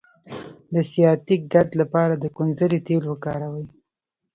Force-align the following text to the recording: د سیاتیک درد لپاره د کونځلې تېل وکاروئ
د 0.73 0.75
سیاتیک 0.91 1.41
درد 1.53 1.71
لپاره 1.81 2.13
د 2.17 2.25
کونځلې 2.35 2.79
تېل 2.87 3.03
وکاروئ 3.07 3.65